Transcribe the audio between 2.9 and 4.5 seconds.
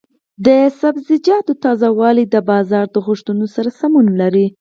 د غوښتنو سره سمون لري.